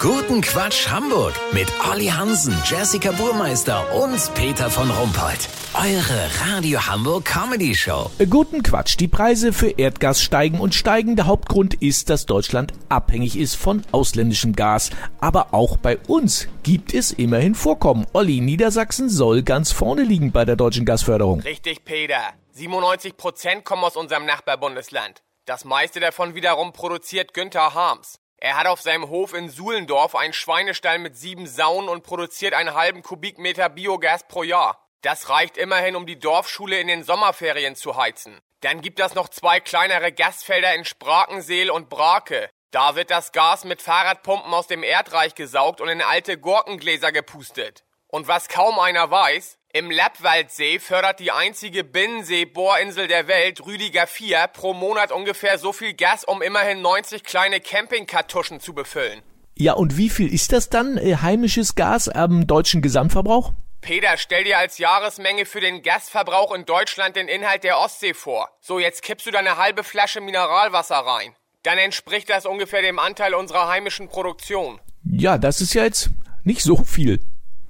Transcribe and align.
Guten 0.00 0.40
Quatsch 0.40 0.88
Hamburg 0.88 1.34
mit 1.52 1.70
Olli 1.86 2.06
Hansen, 2.06 2.56
Jessica 2.64 3.12
Burmeister 3.12 3.94
und 3.94 4.34
Peter 4.34 4.70
von 4.70 4.90
Rumpold. 4.90 5.46
Eure 5.74 6.30
Radio 6.48 6.86
Hamburg 6.86 7.26
Comedy 7.26 7.74
Show. 7.74 8.10
Guten 8.30 8.62
Quatsch. 8.62 8.96
Die 8.98 9.08
Preise 9.08 9.52
für 9.52 9.68
Erdgas 9.68 10.22
steigen 10.22 10.58
und 10.58 10.74
steigen. 10.74 11.16
Der 11.16 11.26
Hauptgrund 11.26 11.74
ist, 11.74 12.08
dass 12.08 12.24
Deutschland 12.24 12.72
abhängig 12.88 13.36
ist 13.36 13.56
von 13.56 13.82
ausländischem 13.92 14.56
Gas. 14.56 14.88
Aber 15.20 15.52
auch 15.52 15.76
bei 15.76 15.98
uns 16.08 16.48
gibt 16.62 16.94
es 16.94 17.12
immerhin 17.12 17.54
Vorkommen. 17.54 18.06
Olli, 18.14 18.40
Niedersachsen 18.40 19.10
soll 19.10 19.42
ganz 19.42 19.70
vorne 19.70 20.02
liegen 20.02 20.32
bei 20.32 20.46
der 20.46 20.56
deutschen 20.56 20.86
Gasförderung. 20.86 21.40
Richtig, 21.40 21.84
Peter. 21.84 22.32
97 22.52 23.18
Prozent 23.18 23.66
kommen 23.66 23.84
aus 23.84 23.96
unserem 23.96 24.24
Nachbarbundesland. 24.24 25.22
Das 25.44 25.66
meiste 25.66 26.00
davon 26.00 26.34
wiederum 26.34 26.72
produziert 26.72 27.34
Günther 27.34 27.74
Harms. 27.74 28.19
Er 28.42 28.56
hat 28.56 28.66
auf 28.66 28.80
seinem 28.80 29.10
Hof 29.10 29.34
in 29.34 29.50
Suhlendorf 29.50 30.14
einen 30.14 30.32
Schweinestall 30.32 30.98
mit 30.98 31.14
sieben 31.14 31.46
Sauen 31.46 31.90
und 31.90 32.04
produziert 32.04 32.54
einen 32.54 32.72
halben 32.72 33.02
Kubikmeter 33.02 33.68
Biogas 33.68 34.26
pro 34.28 34.42
Jahr. 34.42 34.82
Das 35.02 35.28
reicht 35.28 35.58
immerhin, 35.58 35.94
um 35.94 36.06
die 36.06 36.18
Dorfschule 36.18 36.80
in 36.80 36.88
den 36.88 37.04
Sommerferien 37.04 37.76
zu 37.76 37.96
heizen. 37.96 38.40
Dann 38.62 38.80
gibt 38.80 38.98
es 38.98 39.14
noch 39.14 39.28
zwei 39.28 39.60
kleinere 39.60 40.10
Gasfelder 40.10 40.74
in 40.74 40.86
Sprakenseel 40.86 41.70
und 41.70 41.90
Brake. 41.90 42.48
Da 42.70 42.96
wird 42.96 43.10
das 43.10 43.32
Gas 43.32 43.64
mit 43.64 43.82
Fahrradpumpen 43.82 44.54
aus 44.54 44.66
dem 44.66 44.82
Erdreich 44.82 45.34
gesaugt 45.34 45.82
und 45.82 45.88
in 45.88 46.00
alte 46.00 46.38
Gurkengläser 46.38 47.12
gepustet. 47.12 47.84
Und 48.06 48.26
was 48.26 48.48
kaum 48.48 48.78
einer 48.78 49.10
weiß, 49.10 49.58
im 49.72 49.90
Lappwaldsee 49.90 50.80
fördert 50.80 51.20
die 51.20 51.30
einzige 51.30 51.84
Binnensee-Bohrinsel 51.84 53.06
der 53.06 53.28
Welt, 53.28 53.64
Rüdiger 53.64 54.08
4, 54.08 54.48
pro 54.48 54.74
Monat 54.74 55.12
ungefähr 55.12 55.58
so 55.58 55.72
viel 55.72 55.94
Gas, 55.94 56.24
um 56.24 56.42
immerhin 56.42 56.82
90 56.82 57.22
kleine 57.22 57.60
Campingkartuschen 57.60 58.58
zu 58.58 58.74
befüllen. 58.74 59.22
Ja, 59.54 59.74
und 59.74 59.96
wie 59.96 60.10
viel 60.10 60.32
ist 60.32 60.52
das 60.52 60.70
dann, 60.70 60.96
äh, 60.96 61.16
heimisches 61.22 61.76
Gas 61.76 62.08
am 62.08 62.48
deutschen 62.48 62.82
Gesamtverbrauch? 62.82 63.52
Peter, 63.80 64.16
stell 64.16 64.44
dir 64.44 64.58
als 64.58 64.78
Jahresmenge 64.78 65.46
für 65.46 65.60
den 65.60 65.82
Gasverbrauch 65.82 66.52
in 66.52 66.64
Deutschland 66.64 67.14
den 67.14 67.28
Inhalt 67.28 67.62
der 67.62 67.78
Ostsee 67.78 68.14
vor. 68.14 68.48
So, 68.60 68.78
jetzt 68.80 69.02
kippst 69.02 69.26
du 69.26 69.30
da 69.30 69.38
eine 69.38 69.56
halbe 69.56 69.84
Flasche 69.84 70.20
Mineralwasser 70.20 70.96
rein. 70.96 71.34
Dann 71.62 71.78
entspricht 71.78 72.28
das 72.28 72.44
ungefähr 72.44 72.82
dem 72.82 72.98
Anteil 72.98 73.34
unserer 73.34 73.68
heimischen 73.68 74.08
Produktion. 74.08 74.80
Ja, 75.04 75.38
das 75.38 75.60
ist 75.60 75.74
ja 75.74 75.84
jetzt 75.84 76.10
nicht 76.42 76.62
so 76.62 76.76
viel. 76.76 77.20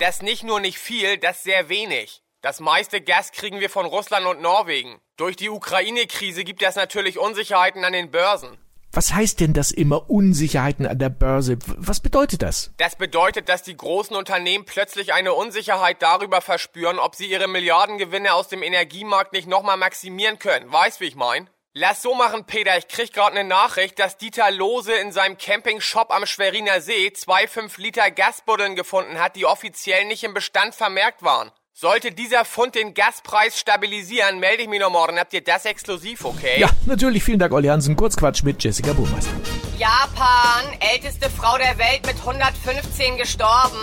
Das 0.00 0.22
nicht 0.22 0.44
nur 0.44 0.60
nicht 0.60 0.78
viel, 0.78 1.18
das 1.18 1.42
sehr 1.42 1.68
wenig. 1.68 2.22
Das 2.40 2.58
meiste 2.58 3.02
Gas 3.02 3.32
kriegen 3.32 3.60
wir 3.60 3.68
von 3.68 3.84
Russland 3.84 4.24
und 4.26 4.40
Norwegen. 4.40 4.98
Durch 5.18 5.36
die 5.36 5.50
Ukraine-Krise 5.50 6.42
gibt 6.42 6.62
es 6.62 6.74
natürlich 6.74 7.18
Unsicherheiten 7.18 7.84
an 7.84 7.92
den 7.92 8.10
Börsen. 8.10 8.56
Was 8.92 9.12
heißt 9.12 9.40
denn 9.40 9.52
das 9.52 9.70
immer 9.70 10.08
Unsicherheiten 10.08 10.86
an 10.86 10.98
der 10.98 11.10
Börse? 11.10 11.58
Was 11.66 12.00
bedeutet 12.00 12.40
das? 12.40 12.72
Das 12.78 12.96
bedeutet, 12.96 13.50
dass 13.50 13.62
die 13.62 13.76
großen 13.76 14.16
Unternehmen 14.16 14.64
plötzlich 14.64 15.12
eine 15.12 15.34
Unsicherheit 15.34 16.00
darüber 16.00 16.40
verspüren, 16.40 16.98
ob 16.98 17.14
sie 17.14 17.26
ihre 17.26 17.46
Milliardengewinne 17.46 18.32
aus 18.32 18.48
dem 18.48 18.62
Energiemarkt 18.62 19.34
nicht 19.34 19.48
nochmal 19.48 19.76
maximieren 19.76 20.38
können. 20.38 20.72
Weißt, 20.72 21.00
wie 21.00 21.08
ich 21.08 21.14
mein? 21.14 21.50
Lass 21.72 22.02
so 22.02 22.16
machen, 22.16 22.46
Peter. 22.46 22.76
Ich 22.76 22.88
krieg 22.88 23.12
gerade 23.12 23.38
eine 23.38 23.48
Nachricht, 23.48 24.00
dass 24.00 24.18
Dieter 24.18 24.50
Lose 24.50 24.92
in 24.92 25.12
seinem 25.12 25.38
Campingshop 25.38 26.10
am 26.10 26.26
Schweriner 26.26 26.80
See 26.80 27.12
zwei 27.12 27.46
5 27.46 27.78
Liter 27.78 28.10
Gasbuddeln 28.10 28.74
gefunden 28.74 29.20
hat, 29.20 29.36
die 29.36 29.46
offiziell 29.46 30.04
nicht 30.06 30.24
im 30.24 30.34
Bestand 30.34 30.74
vermerkt 30.74 31.22
waren. 31.22 31.52
Sollte 31.72 32.10
dieser 32.10 32.44
Fund 32.44 32.74
den 32.74 32.92
Gaspreis 32.92 33.56
stabilisieren, 33.56 34.40
melde 34.40 34.64
ich 34.64 34.68
mich 34.68 34.80
noch 34.80 34.90
morgen. 34.90 35.16
Habt 35.16 35.32
ihr 35.32 35.44
das 35.44 35.64
exklusiv, 35.64 36.24
okay? 36.24 36.58
Ja, 36.58 36.70
natürlich. 36.86 37.22
Vielen 37.22 37.38
Dank, 37.38 37.52
Olli 37.52 37.68
Hansen. 37.68 37.94
Kurzquatsch 37.94 38.42
mit 38.42 38.60
Jessica 38.64 38.92
Burmeister. 38.92 39.30
Japan, 39.78 40.76
älteste 40.80 41.30
Frau 41.30 41.56
der 41.56 41.78
Welt 41.78 42.04
mit 42.04 42.16
115 42.16 43.16
gestorben. 43.16 43.78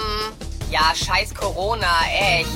Ja, 0.69 0.93
scheiß 0.93 1.33
Corona, 1.33 2.01
echt. 2.19 2.49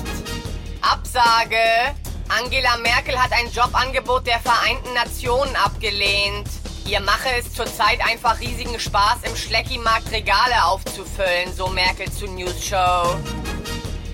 Absage. 0.81 1.95
Angela 2.39 2.77
Merkel 2.77 3.21
hat 3.21 3.33
ein 3.33 3.51
Jobangebot 3.51 4.25
der 4.25 4.39
Vereinten 4.39 4.93
Nationen 4.93 5.53
abgelehnt. 5.57 6.47
Ihr 6.85 7.01
mache 7.01 7.27
es 7.37 7.53
zurzeit 7.53 7.99
einfach 8.05 8.39
riesigen 8.39 8.79
Spaß, 8.79 9.19
im 9.23 9.35
Schleckimarkt 9.35 10.09
Regale 10.11 10.63
aufzufüllen, 10.65 11.53
so 11.55 11.67
Merkel 11.67 12.09
zu 12.09 12.27
News 12.27 12.65
Show. 12.65 13.19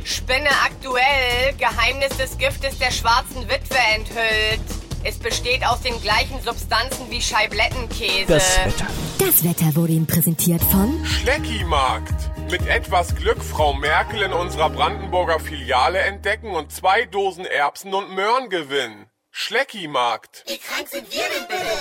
Spinne 0.04 0.50
aktuell, 0.66 1.54
Geheimnis 1.60 2.18
des 2.18 2.38
Giftes 2.40 2.80
der 2.80 2.92
schwarzen 2.92 3.48
Witwe 3.48 3.78
enthüllt. 3.96 4.62
Es 5.04 5.20
besteht 5.20 5.66
aus 5.66 5.82
den 5.82 6.02
gleichen 6.02 6.42
Substanzen 6.44 7.10
wie 7.12 7.22
Scheiblettenkäse. 7.22 8.26
Das 8.28 8.58
Wetter. 8.58 8.88
Das 9.20 9.44
Wetter 9.44 9.76
wurde 9.76 9.94
Ihnen 9.94 10.08
präsentiert 10.08 10.64
von 10.64 11.06
Schleckimarkt. 11.06 12.32
Mit 12.50 12.66
etwas 12.66 13.14
Glück 13.14 13.44
Frau 13.44 13.74
Merkel 13.74 14.22
in 14.22 14.32
unserer 14.32 14.70
Brandenburger 14.70 15.38
Filiale 15.38 16.00
entdecken 16.00 16.52
und 16.52 16.72
zwei 16.72 17.04
Dosen 17.04 17.46
Erbsen 17.46 17.94
und 17.94 18.16
Möhren 18.16 18.50
gewinnen. 18.50 19.08
Schleckimarkt. 19.32 20.46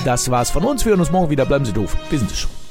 Das 0.05 0.29
war's 0.31 0.51
von 0.51 0.65
uns. 0.65 0.85
Wir 0.85 0.91
hören 0.91 1.01
uns 1.01 1.13
morgen 1.13 1.31
wieder. 1.31 1.47
Bleiben 1.47 1.65
Sie 1.65 1.73
doof. 1.73 1.97
Wir 2.11 2.19
sind 2.19 2.33
es 2.33 2.41
schon. 2.41 2.66